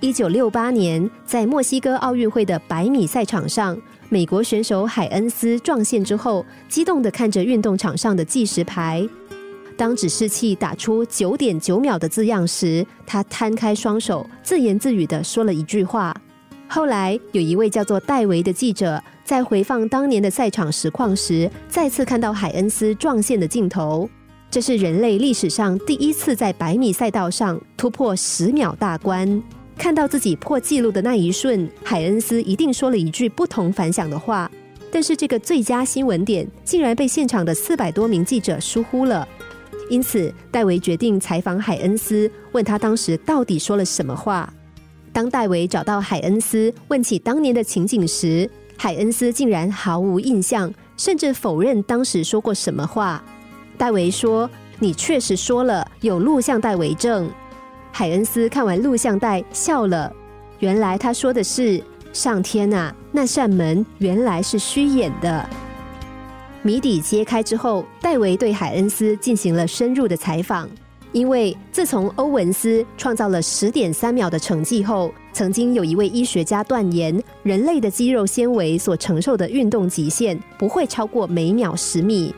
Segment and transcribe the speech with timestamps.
[0.00, 3.76] 一九六八年，在墨西哥奥运会的百米赛场上，
[4.08, 9.04] 美国选手海恩斯撞线之后，激动地看着运动场上的计时牌。
[9.76, 16.14] 当指示器打出九点九秒的字样时，他摊开双手，自言自语地说了一句话。
[16.68, 24.08] 后来，有一位叫做戴维的记者在回放当年的赛场实况时，再次看到海恩斯撞线的镜头。
[24.48, 29.42] 这是人类历史上第一次在百米赛道上突破十秒大关。
[29.78, 34.50] 看到自己破纪录的那一瞬，海恩斯一定说了一句不同凡响的话。
[34.90, 39.26] 但是这个最佳新闻点竟然被现场的四百多名记者疏忽了。
[39.88, 44.52] 因此，戴维决定采访海恩斯，问他当时到底说了什么话。
[45.12, 53.22] 当戴维找到海恩斯，问起当年的情景时，海恩斯竟然毫无印象，甚至否认当时说过什么话。
[53.76, 57.30] 戴维说：“你确实说了，有录像带为证。”
[57.98, 60.14] 海恩斯看完录像带笑了。
[60.60, 61.82] 原来他说的是
[62.14, 65.44] ：“上天啊，那扇门原来是虚掩的。”
[66.62, 70.70] 谜底揭开之后，戴维对海恩斯进行了深入的采访。
[71.10, 82.32] 因为自从欧文斯创造了十点三秒的成绩后，曾经有一位医学家断言，人类的肌肉纤维所承受的运动极限不会超过每秒十米。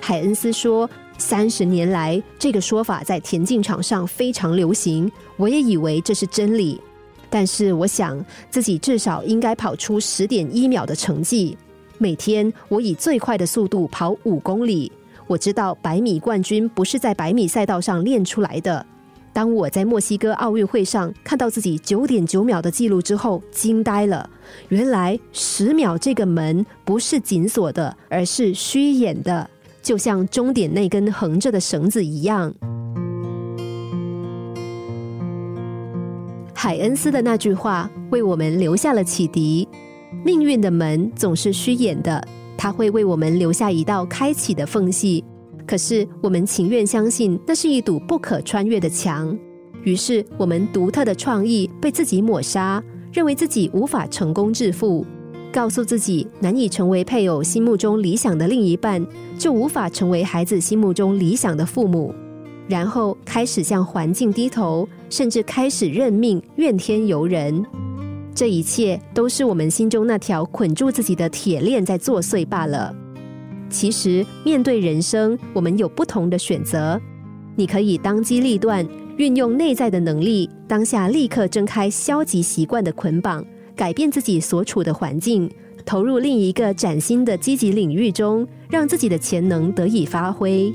[0.00, 0.88] 海恩斯说
[1.22, 5.10] ：“三十年来，这个说法在田径场上非常流行。
[5.36, 6.80] 我也以为这是真理，
[7.30, 11.56] 但是我想自己至少应该跑出十点一秒的成绩。
[11.96, 14.90] 每天我以最快的速度跑五公里。
[15.28, 18.84] 我知道百米冠军不是在百米赛道上练出来的。
[19.32, 24.28] 当我在墨西哥奥运会上看到自己九点九秒的记录之后，惊呆了。
[24.70, 29.48] 原来十秒这个门不是紧锁的，而是虚掩的。”
[29.82, 32.54] 就像终点那根横着的绳子一样，
[36.54, 39.66] 海恩斯的那句话为我们留下了启迪：
[40.24, 42.24] 命运的门总是虚掩的，
[42.56, 45.24] 它会为我们留下一道开启的缝隙。
[45.66, 49.36] 可是我们情愿相信那是一堵不可穿越的墙，
[49.82, 55.04] 于是我们独特的创意被自己抹杀，认为自己无法成功致富。
[55.52, 59.06] 告诉自己难以成为配偶心目中理想的另一半，
[59.38, 62.14] 就无法成为孩子心目中理想的父母，
[62.66, 67.64] 然后开始向环境低头，甚至开始认命、怨天尤人。
[68.34, 72.94] 这一切都是我们心中那条捆住自己的铁链在作祟罢了。
[73.68, 76.98] 其实，面对人生，我们有不同的选择。
[77.54, 78.86] 你可以当机立断，
[79.18, 83.44] 运用内在的能力，当下立刻挣开消极习惯的捆绑。
[83.82, 85.50] 改变自己所处的环境，
[85.84, 90.72] 投入另一个崭新的积极领域中，让自己的潜能得以发挥。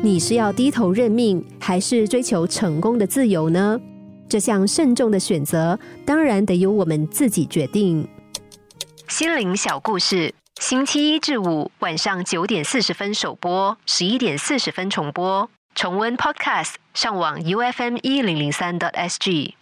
[0.00, 3.78] 你是要低头认命，还是追求成功的自由呢？
[4.26, 8.08] 这项慎重的选择，当然得由我们自己决定。
[9.06, 15.50] 心灵小故事，星期一至五晚上九点四十分首播，十一点四十分重播。
[15.74, 19.56] 重温 Podcast，上网 U F M 一零零三 t S G。